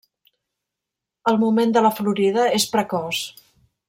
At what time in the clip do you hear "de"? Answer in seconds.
1.75-1.83